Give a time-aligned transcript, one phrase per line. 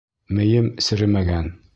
[0.37, 1.53] Мейем серемәгән!